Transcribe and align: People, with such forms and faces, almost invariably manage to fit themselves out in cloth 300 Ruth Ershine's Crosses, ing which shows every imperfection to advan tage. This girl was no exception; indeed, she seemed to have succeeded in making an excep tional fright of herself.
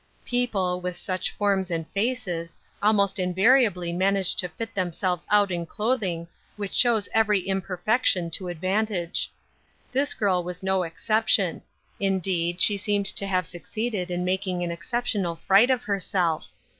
People, 0.25 0.81
with 0.81 0.97
such 0.97 1.29
forms 1.29 1.69
and 1.69 1.87
faces, 1.89 2.57
almost 2.81 3.19
invariably 3.19 3.93
manage 3.93 4.33
to 4.37 4.49
fit 4.49 4.73
themselves 4.73 5.27
out 5.29 5.51
in 5.51 5.63
cloth 5.63 5.99
300 5.99 6.17
Ruth 6.17 6.25
Ershine's 6.25 6.25
Crosses, 6.25 6.25
ing 6.57 6.59
which 6.59 6.73
shows 6.73 7.09
every 7.13 7.39
imperfection 7.47 8.31
to 8.31 8.45
advan 8.45 8.87
tage. 8.87 9.29
This 9.91 10.15
girl 10.15 10.43
was 10.43 10.63
no 10.63 10.81
exception; 10.81 11.61
indeed, 11.99 12.59
she 12.61 12.77
seemed 12.77 13.05
to 13.15 13.27
have 13.27 13.45
succeeded 13.45 14.09
in 14.09 14.25
making 14.25 14.63
an 14.63 14.71
excep 14.71 15.05
tional 15.05 15.37
fright 15.37 15.69
of 15.69 15.83
herself. 15.83 16.47